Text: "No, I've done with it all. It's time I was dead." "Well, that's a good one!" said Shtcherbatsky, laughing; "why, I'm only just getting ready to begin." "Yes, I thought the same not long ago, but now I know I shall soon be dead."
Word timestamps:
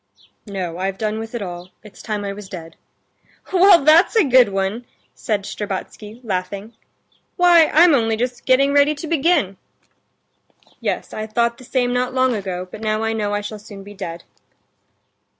"No, 0.47 0.79
I've 0.79 0.97
done 0.97 1.19
with 1.19 1.35
it 1.35 1.43
all. 1.43 1.69
It's 1.83 2.01
time 2.01 2.25
I 2.25 2.33
was 2.33 2.49
dead." 2.49 2.75
"Well, 3.53 3.83
that's 3.85 4.15
a 4.15 4.23
good 4.23 4.49
one!" 4.49 4.85
said 5.13 5.43
Shtcherbatsky, 5.43 6.21
laughing; 6.23 6.73
"why, 7.37 7.67
I'm 7.67 7.93
only 7.93 8.17
just 8.17 8.47
getting 8.47 8.73
ready 8.73 8.95
to 8.95 9.05
begin." 9.05 9.57
"Yes, 10.79 11.13
I 11.13 11.27
thought 11.27 11.59
the 11.59 11.63
same 11.63 11.93
not 11.93 12.15
long 12.15 12.33
ago, 12.33 12.67
but 12.71 12.81
now 12.81 13.03
I 13.03 13.13
know 13.13 13.35
I 13.35 13.41
shall 13.41 13.59
soon 13.59 13.83
be 13.83 13.93
dead." 13.93 14.23